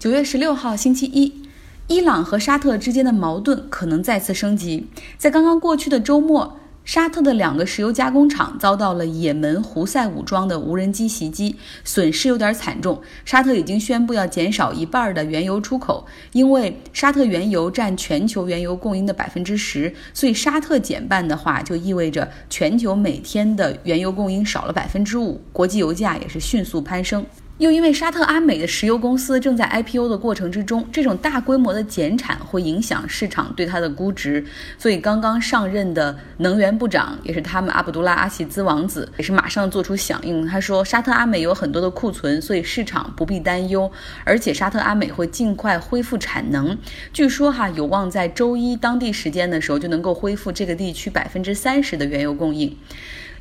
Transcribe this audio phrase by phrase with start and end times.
[0.00, 1.42] 九月十六号，星期一，
[1.86, 4.86] 伊朗和沙特之间的矛盾可能再次升级。
[5.18, 13.02] 在刚刚过去的周末，沙特的两个石油加工厂遭到了也门胡塞武装的无人机袭击，损失有点惨重。
[13.26, 27.26] 沙特已经宣布要减少一半的原油出口，因为沙特原油占全球原油供应的百分之十，所以沙特减半的话，就意味着全球每天的原油供应少了百分之五，国际油价也是迅速攀升。
[27.60, 34.42] 又因为沙特阿美的石油公司正在 IPO 的过程之中，这种大规模的减产会影响市场对它的估值，
[34.78, 40.46] 所以刚刚上任的能源部长也是他们阿卜杜拉阿齐兹王子，也是马上做出响应。
[40.46, 43.92] 他说，沙特阿美有很多的库存，所以市场不必担忧，
[44.24, 46.74] 而且沙特阿美会尽快恢复产能。
[47.12, 52.74] 据说哈有望在周一当地时间的时候就能够恢复这个地区百分之三十的原油供应。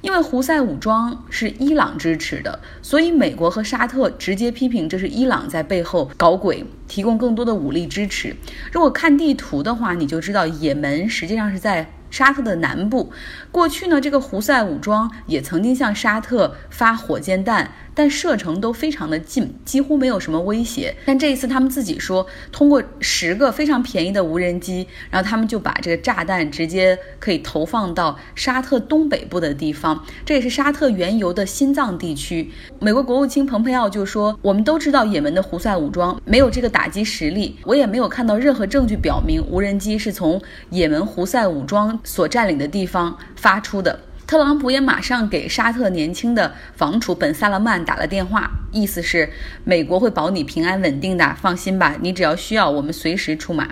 [0.01, 8.35] 因为胡塞武装是伊朗支持的，所以美国和沙特直接批评这是伊朗在背后搞鬼，提供更多的武力支持。
[8.71, 13.11] 如果看地图的话，你就知道也门实际上是在沙特的南部。
[13.51, 17.69] 过去呢，这个胡塞武装也曾经向沙特发火箭弹。
[17.99, 20.95] 但射程都非常的近，几乎没有什么威胁。
[21.05, 32.49] 但这一次他们自己说，通过十个非常便宜的无人机，然后他们就把这个炸弹直接可以投放到沙特东北部的地方，这也是沙特原油的心脏地区。
[32.79, 49.27] 美国国务卿蓬佩奥就说：“我们都知道也门的胡塞武装没有这个打击实力，我也没有看到任何证据表明无人机是从也门胡塞武装所占领的地方发出的。”特朗普也马上给沙特年轻的房储本·萨勒曼打了电话，意思是
[49.63, 53.69] 美国会保你平安稳定的，放心吧，你只要需要，我们随时出马。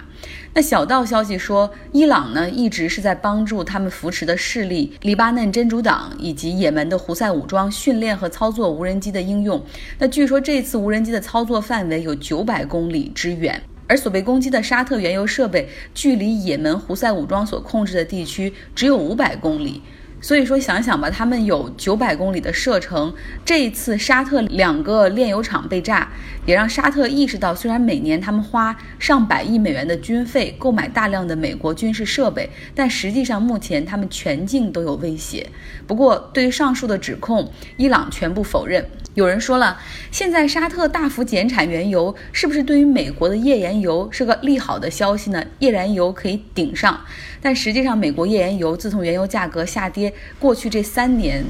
[0.55, 9.63] 那小道消息说，伊朗呢一直是在帮助他们扶持的势力——黎巴嫩真主党以及也门的胡塞武装训练和操作无人机的应用。
[9.99, 19.83] 那据说这次无人机的操作范围有九百公里之远，而所被攻击的沙特原油设备距离也门胡塞武装所控制的地区只有五百公里。
[20.19, 23.13] 所以说，想想吧，他们有九百公里的射程。
[23.45, 26.09] 这一次，沙特两个炼油厂被炸，
[26.45, 35.47] 也让沙特意识到，虽然每年他们花上百亿美元的军费购买大量的美国军事设备，但实际上目前他们全境都有威胁。
[35.85, 38.83] 不过，对于上述的指控，伊朗全部否认。
[39.13, 39.79] 有人说了，
[40.11, 45.43] 现在沙特大幅减产原油，是不是对于美国的页岩油是个利好的消息呢？
[45.59, 46.99] 页岩油可以顶上，
[47.41, 50.06] 但实际上，美国页岩油自从原油价格下跌，
[50.39, 51.45] 过去这三年。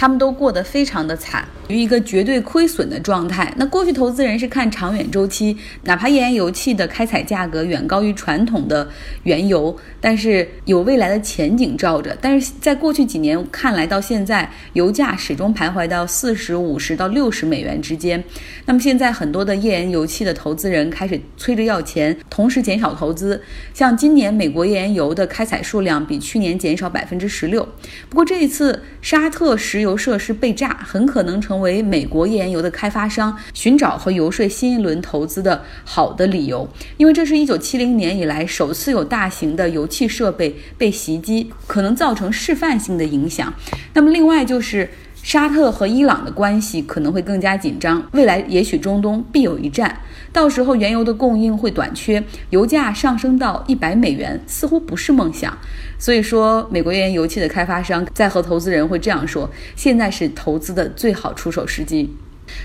[0.00, 3.52] 他们都过得非常的惨，于一个绝对亏损的状态。
[3.58, 8.88] 那过去投资人是看长远周期，哪怕页岩油气的开采价格远高于传统的
[9.24, 12.16] 原油，但是有未来的前景照着。
[12.18, 18.24] 但是在过去几年看来，到现在油价始终徘徊到四十五十到六十美元之间。
[18.64, 23.42] 那么现在很多的页岩油气的投资人开始催着要钱，同时减少投资。
[23.74, 27.68] 像今年美国页岩油的开采数量比去年减少百分之十六。
[28.08, 29.89] 不过这一次沙特石油。
[29.90, 43.52] 油设施被炸，很可能成为美国页岩油的开发商寻找和游说新一轮投资的好的理由，因为这是一九七零年以来首次有大型的油气设备被袭击，可能造成示范性的影响。
[43.92, 44.88] 那么，另外就是
[45.22, 50.00] 沙特和伊朗的关系可能会更加紧张，未来也许中东必有一战。
[50.32, 55.56] 到时候原油的供应会短缺，油价上升到一百美元似乎不是梦想。
[55.98, 62.16] 所以说，美国页岩油气的开发商在和投资人会这样说：现在是投资的最好出手时机。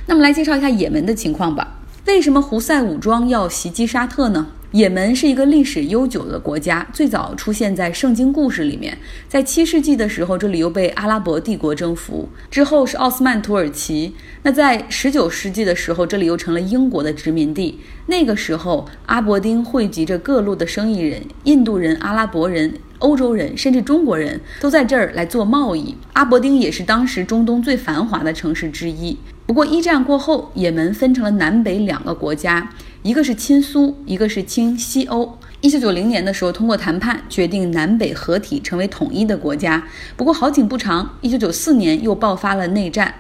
[0.08, 1.80] 那么来介绍一下也门的情况吧。
[2.08, 4.48] 为什么胡塞武装要袭击沙特呢？
[4.76, 8.98] 也门是一个历史悠久的国家，最早出现在圣经故事里面。
[9.26, 14.14] 在七世纪的时候，这里又被阿拉伯帝国征服，之后是奥斯曼土耳其。
[14.44, 17.80] 那在十九世纪的时候，这里又成了英国的殖民地。
[18.08, 25.96] 那个时候，阿伯丁汇集着各路的生意人，印度人、阿拉伯人、欧洲人，甚至中国人都在这儿来做贸易。
[26.12, 29.18] 阿伯丁也是当时中东最繁华的城市之一。
[29.46, 32.70] 不过一战过后，也门分成了南北两个国家。
[33.06, 35.38] 一个是亲苏，一个是亲西欧。
[35.62, 39.88] 一九九零年的时候，通过谈判决定南北合体，成为统一的国家。
[40.18, 43.14] 不过好景不长，一九九四年又爆发了内战。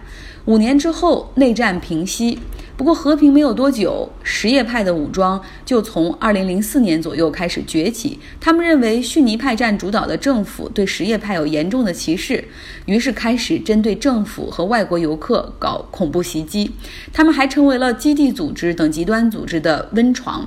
[0.45, 2.39] 五年之后，内战平息。
[2.77, 8.19] 不过和平没有多久，什叶派的武装就从二零零四年左右开始崛起。
[8.41, 12.43] 他们认为逊尼派占主导的政府对什叶派有严重的歧视，
[12.85, 16.71] 于是开始针对政府和外国游客搞恐怖袭击。
[17.13, 20.45] 他们还成为了基地组织等极端组织的温床。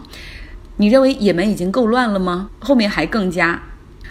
[0.76, 2.50] 你认为也门已经够乱了吗？
[2.60, 3.62] 后面还更加。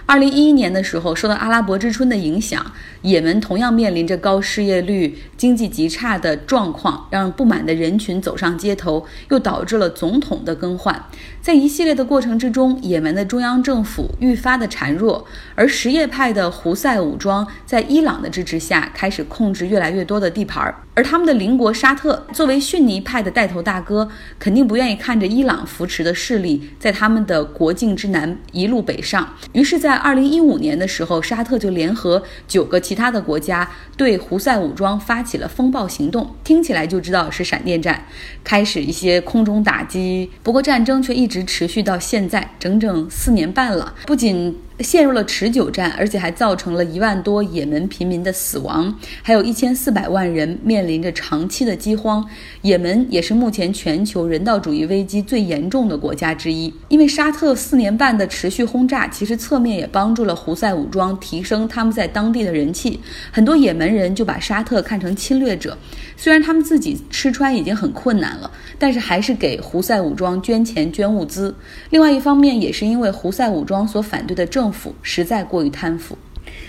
[0.07, 2.65] 二零一一年的时候，受到阿拉伯之春的影响，
[3.01, 11.04] 也门同样面临着高失业率、经济极差的状况，让不满的人群走上街头，又导致了总统的更换。
[11.42, 15.25] 在一系列的过程之中，也门的中央政府愈发的孱弱，
[15.56, 20.86] 而什叶派的胡塞武装在伊朗的支持下，开始控制越来越多的地盘儿。
[20.97, 24.09] 而他们的邻国沙特作为逊尼派的带头大哥，
[24.39, 36.35] 肯定不愿意看着伊朗扶持的势力在他们的国境之南一路北上，于是，在二零一五年的时候，沙特就联合九个其他的国家对胡塞武装发起了风暴行动。
[36.44, 38.03] 听起来就知道是闪电战，
[38.44, 40.31] 开始一些空中打击。
[40.41, 43.94] 不过战争却一直持续到现在，整整四年半了。
[44.07, 48.94] 不仅陷入了持久战，而且还造成了一万多也门平民的死亡，
[49.24, 52.24] 还有一千四百万人面临着长期的饥荒。
[52.62, 56.71] 也门也是目前全球人道主义危机最严重的国家之一。
[56.89, 63.00] 因为沙特四年半的持续轰炸，其实侧面也帮助了胡塞武装提升他们在当地的人气。
[63.31, 65.75] 很多也门人就把沙特看成侵略者，
[66.15, 71.56] 虽然他们自己吃穿已经很困难了，但是还是给胡塞武装捐钱捐物资。
[71.89, 74.66] 另外一方面，也是因为胡塞武装所反对的政。
[74.67, 76.17] 政府实在过于贪腐。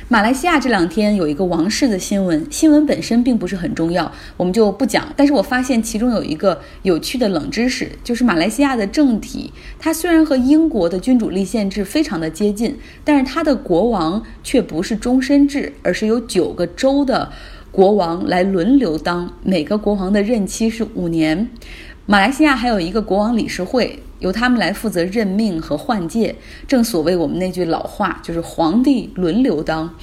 [0.07, 5.13] 马来西亚这两天有一个王室的新闻，新闻本身并不是很重要，我们就不讲。
[5.17, 17.33] 但是我发现其中有一个有趣的冷知识，就是马来西亚的政体，它虽然和英国的君主立宪制非常的接近，但是它的国王却不是终身制，而是由九个州的
[17.73, 21.51] 国王来轮流当，每个国王的任期是五年。
[22.07, 23.99] 马来西亚还有一个国王理事会。
[24.19, 26.35] 由他们来负责任命和换届，
[26.67, 29.95] 正所谓我们那句老话，就是皇帝轮流当。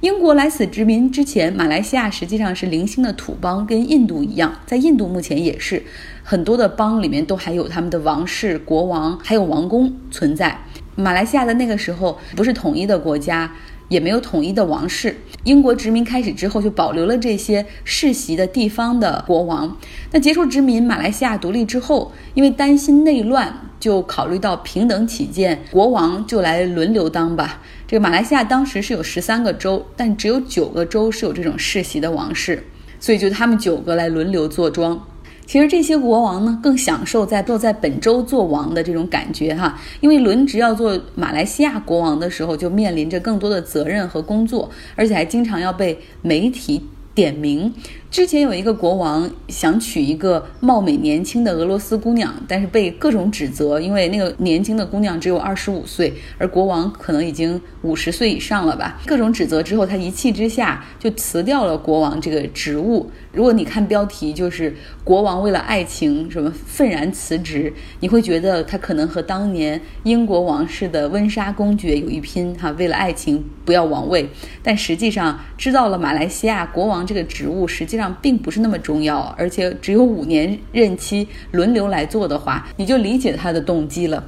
[0.00, 5.82] 英国来此殖民之前，马来西亚实际上是零星的土邦，跟印度一样，在印度目前也是
[6.22, 10.58] 很多的邦里面都还有他们的王室、国王，还有王宫存在。
[10.96, 13.50] 马来西亚的那个时候不是统一的国家。
[13.88, 15.16] 也没有统一的王室。
[15.44, 19.76] 英国殖民开始之后，就保留了这些世袭的地方的国王。
[20.12, 27.62] 那结束殖民，马来西亚独立之后，因为担心内乱，就考虑到平等起见，国王就来轮流当吧。
[27.86, 32.64] 这个马来西亚当时是有十三个州，但只有九个州是有这种世袭的王室，
[32.98, 35.06] 所以就他们九个来轮流坐庄。
[35.46, 46.82] 其实这些国王呢，更享受在坐在本州做王的这种感觉哈，因为轮值要做马来西亚国王的时候，就面临着更多的责任和工作，而且还经常要被媒体
[47.14, 47.72] 点名。
[48.14, 59.00] 之前有一个国王想娶一个貌美年轻的俄罗斯姑娘，但是被各种指责，因为那个年轻的姑娘只有二十五岁，而国王可能已经五十岁以上了吧。
[59.04, 63.10] 各种指责之后，他一气之下就辞掉了国王这个职务。
[63.32, 64.72] 如果你看标题，就是
[65.02, 74.30] 国王为了爱情什么愤然辞职，你会觉得他可能和当年英国王室的温莎公爵有一拼哈，为了爱情不要王位。
[74.62, 84.24] 但实际上知道了马来西亚国王这个职务，实际上并不是那么重要，而且只有五年任期轮流来做的话，你就理解他的动机了。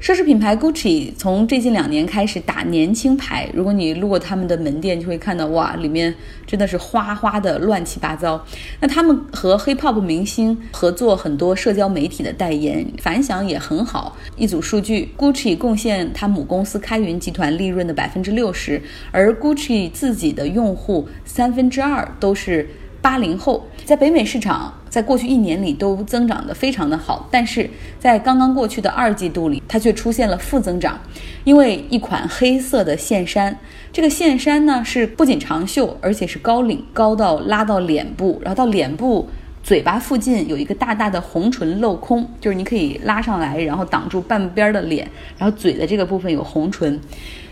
[0.00, 6.14] 奢侈品牌 Gucci 从最近两年开始打年轻牌，如果你路过他们的门店，就会看到哇，里面
[6.46, 8.44] 真的是花花的乱七八糟。
[8.80, 14.14] 那他们和 Hip Hop 明星合作很多社交媒体的代言，反响也很好。
[14.36, 22.68] 一组数据，Gucci 贡献他母公司开云集团利润的百分之六十，而 Gucci 自己的用户三分之二都是。
[23.04, 27.68] 八零后在北美市场，在过去一年里都增长得非常的好，但是
[27.98, 30.98] 在刚刚过去的二季度里，它却出现了负增长，
[31.44, 33.54] 因为一款黑色的线衫，
[33.92, 39.28] 这个线衫呢是不仅长袖，而且是高领，高到拉到脸部，然后到脸部
[39.62, 45.06] 嘴巴附近有一个大大的红唇镂空，就是你可以拉上来，然后挡住半边的脸，
[45.36, 46.98] 然后嘴的这个部分有红唇。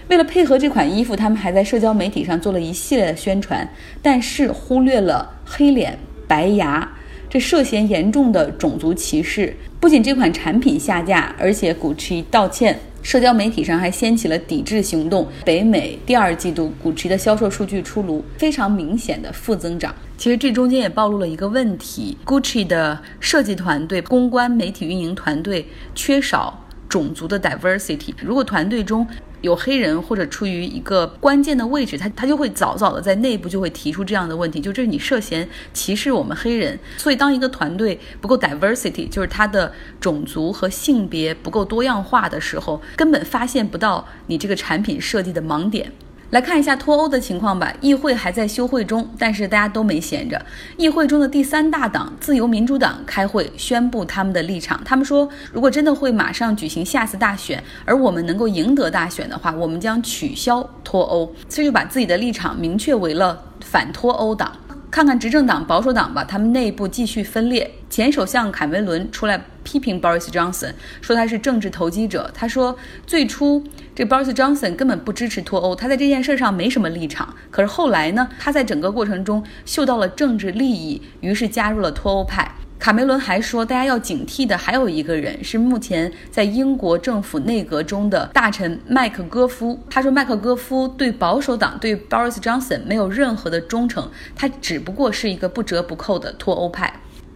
[0.09, 3.67] 为了配合这款衣服，他们还在社交媒体上做了一系列的宣传，
[4.03, 6.91] 但是忽略了黑脸、白牙，
[7.31, 9.57] 这涉嫌严重的种族歧视。
[9.81, 15.27] 不仅这款产品下架，而且 Gucci 道歉，社交媒体上还掀起了抵制行动。
[15.45, 19.95] 北美第二季度 Gucci 的销售数据出炉，非常明显的负增长。
[20.17, 25.67] 其实这中间也暴露了一个问题：Gucci 的设计团队、公关、媒体运营团队
[25.97, 28.15] 缺少种族的 diversity。
[28.23, 29.05] 如果团队中
[29.43, 36.79] 有黑人或者处于一个关键的位置，他他就会早早的在内部就会提出这样的问题，就这是你涉嫌歧视我们黑人。
[36.97, 45.93] 所以当一个团队不够 diversity，就是他的种族和性别不够多样化的时候，根本发现不到你这个产品设计的盲点。
[46.33, 47.71] 来看一下脱欧的情况吧。
[47.83, 50.43] 议会还在休会中，但是大家都没闲着。
[50.79, 54.81] 议会中的第三大党自由民主党开会宣布他们的立场。
[54.83, 61.31] 他们说，如果真的会马上举行下次大选，而我们能够赢得大选的话，我们将取消脱欧。
[61.51, 64.51] 所以就把自己的立场明确为了反脱欧党。
[64.93, 67.69] 看看执政党保守党吧，他们内部继续分裂。
[67.89, 72.31] 前首相卡梅伦出来批评 Boris Johnson，说他是政治投机者。
[72.35, 77.35] 他说，最初这 Boris Johnson 根本不支持脱欧，他在这件事上没什么立场。
[77.51, 82.55] 可是后来呢，他在整个过程中嗅到了政治利益，于是加入了脱欧派。
[82.83, 89.79] 卡梅伦还说，大家要警惕的还有一个人是目前在英国政府内阁中的大臣麦克戈夫。
[89.89, 96.93] 他说，麦克戈夫对保守党对 Boris Johnson 没有任何的忠诚，他只不过是一个不折不扣的脱欧派。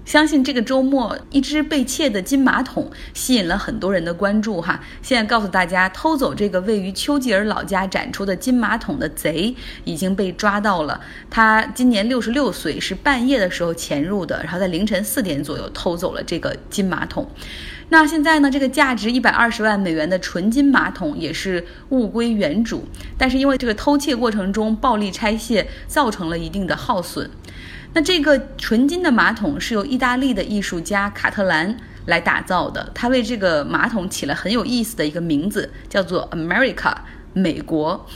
[0.06, 4.80] 相信这个周末一只被窃的金马桶吸引了很多人的关注哈。
[5.02, 11.00] 现在告诉大家，偷走这个位于丘吉尔老家展出的金马桶的贼已经被抓到了。
[11.28, 17.28] 他今年六十六岁，是半夜的时候潜入的，然后在凌晨四点左右偷走了这个金马桶。
[17.88, 22.84] 那现在呢，这个价值一百二十万美元的纯金马桶也是物归原主，
[23.18, 27.28] 但是因为这个偷窃过程中暴力拆卸，造成了一定的耗损。
[27.96, 31.74] 那这个纯金的马桶是由意大利的艺术家卡特兰
[32.04, 36.92] 来打造的，他为这个马桶起了很有意思的一个名字，叫做 America
[37.32, 38.06] 美国，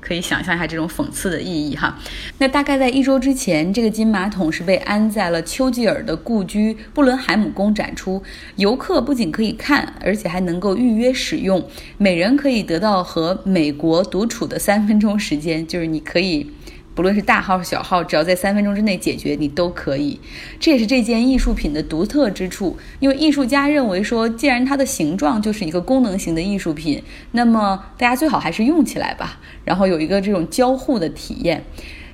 [0.00, 1.96] 可以想象一下这种讽刺的意义哈。
[2.38, 8.20] 那大概在一周之前，这个金马桶是被安在了丘吉尔的故居布伦海姆宫展出，
[8.56, 11.64] 游客不仅可以看，而且还能够预约使用，
[11.98, 16.50] 每人可以得到和美国独处的三分钟时间，就是你可以。
[16.94, 20.20] 不论是大号小号，只要在三分钟之内解决，你都可以。
[20.58, 31.64] 这也是这件艺术品的独特之处，因为艺术家认为说，既然它的形状就是一个功能型的艺术品，那么大家最好还是用起来吧，然后有一个这种交互的体验。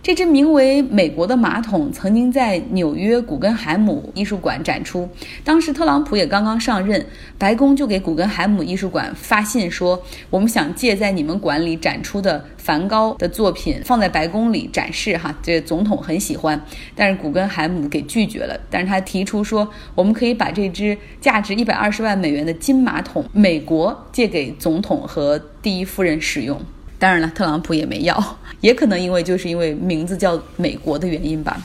[0.07, 5.09] 这只名为“美国”的马桶曾经在纽约古根海姆艺术馆展出。
[5.43, 7.05] 当时特朗普也刚刚上任，
[7.37, 18.57] 白宫就给古根海姆艺术馆发信说：“我们想借在你们馆里展出的梵高的作品放在白宫里展示，哈，这总统很喜欢。”但是古根海姆给拒绝了。
[18.71, 26.57] 但是他提出说：“我们可以把这只价值一百二十万美元的金马桶‘美国’借给总统和第一夫人使用。”
[26.99, 31.61] 当然了，特朗普也没要， 也可能因为就是因为名字叫美国的原因吧。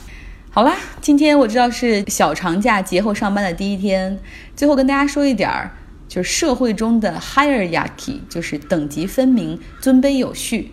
[0.49, 4.19] 好啦，今天我知道是小长假节后上班的第一天，
[4.55, 5.71] 最后跟大家说一点儿，
[6.09, 10.71] 就是社会中的 hierarchy，就是等级分明、尊卑有序。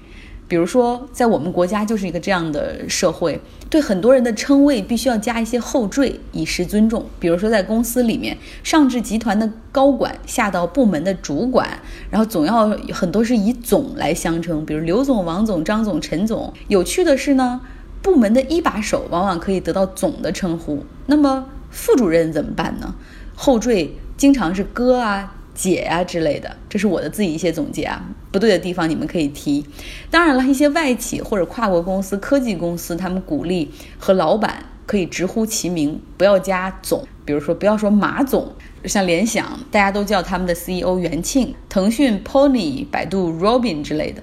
[0.49, 3.39] 比如说，在我们国家就是一个这样的社会，
[3.69, 7.05] 对很多人的称谓必须要加一些后缀，以示尊重。
[7.21, 11.69] 比如说，在公司里面，上至集团的高管，下到部门的主管，
[12.09, 16.51] 然后总要很多是以总来相称，比如刘总、王总、张总、陈总。
[16.69, 17.61] 有趣的是呢，
[18.01, 22.95] 部门的一把手往往可以得到总的称呼，那么副主任怎么办呢？
[23.37, 25.35] 后缀经常是哥啊。
[25.59, 28.01] 姐呀之类的，这是我的自己一些总结啊，
[28.31, 29.67] 不对的地方你们可以提。
[30.09, 37.05] 当然了，一些外企或者跨国公司、科技公司，他们鼓励和老板可以直呼其名，不要加总。
[37.25, 38.53] 比如说，不要说马总，
[38.85, 44.23] 像联想，大家都叫他们的 CEO 袁庆；腾讯 Pony、百度 Robin 之类的。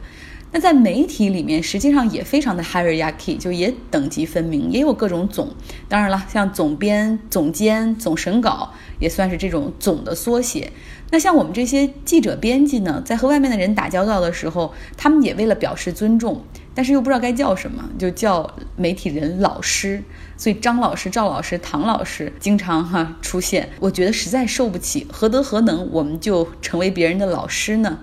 [0.52, 5.50] 那在媒体里面，实际上也非常的 hierarchy，就也等级分明，也有各种总。
[5.90, 10.72] 当然了，像总编、总监、总审稿，也算是这种总的缩写。
[11.12, 16.42] 那像我们这些记者、编辑呢，在和外面的人打交道的时候，他们也为了表示尊重，
[16.74, 20.04] 但是又不知道该叫什么，就叫媒体人老师。
[20.36, 28.00] 所以张老师、赵老师、唐老师经常哈出现，我觉得实在受不起，何德何能，我们就成为别人的老师呢？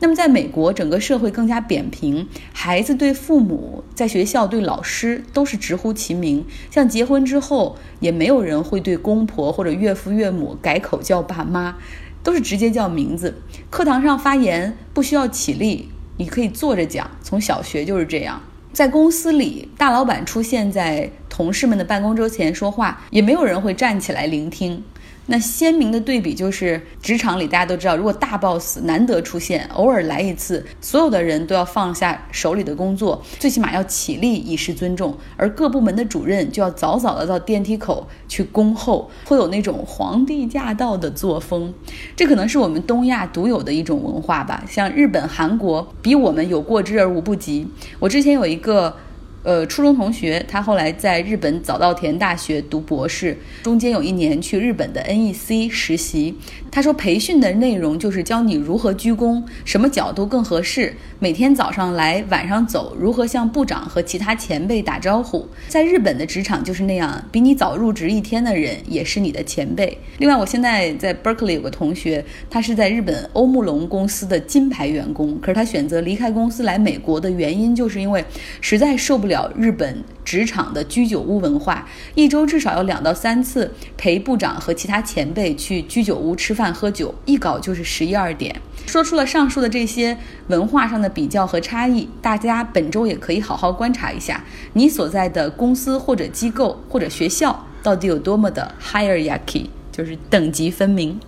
[0.00, 11.76] 那么在美国，整个社会更加扁平，孩子对父母、在学校对老师都是直呼其名，像结婚之后，也没有人会对公婆或者岳父岳母改口叫爸妈。
[12.24, 13.32] 都是直接叫名字。
[13.70, 17.08] 课堂上发言不需要起立，你可以坐着讲。
[17.22, 18.40] 从小学就是这样。
[18.72, 24.82] 在公司里，大老板出现在同事们的办公桌前说话，也没有人会站起来聆听。
[25.26, 35.16] 那鲜明的对比就是，职场里大家都知道，如果大 boss 难得出现，偶尔来一次，所有的人都要放下手里的工作，最起码要起立以示尊重。
[35.36, 41.72] 而各部门的主任就要早早的到电梯口去恭候，会有那种皇帝驾到的作风。
[42.14, 44.62] 这可能是我们东亚独有的一种文化吧。
[44.68, 47.66] 像日本、韩国比我们有过之而无不及。
[47.98, 48.94] 我之前有一个。
[49.44, 56.34] 呃，初中同学，他后来在日本早稻田大学读博士，中间有一年去日本的 NEC 实习。
[56.74, 65.46] 他说，培训的内容就是教你如何鞠躬，什么角度更合适，每天早上来，晚上走，如何向部长和其他前辈打招呼。
[65.68, 69.96] 在日本的职场就是那样，比你早入职一天的人也是你的前辈。
[70.18, 78.24] 另外，我现在在 Berkeley 有个同学，他是在日本欧木龙公司的金牌员工，可是他选择离开公司来美国的原因，就是因为
[78.60, 79.48] 实在受不了。
[79.56, 88.54] 日本职场的居酒屋文化，一周至少要两到三次陪部长和其他前辈去居酒屋吃饭喝酒，一搞就是十一二点。
[88.86, 90.16] 说出了上述的这些
[90.48, 94.44] 文化上的比较和差异，大家本周也可以好好观察一下，
[94.74, 101.18] 你所在的公司或者机构或者学校到底有多么的 hierarchy，就是等级分明。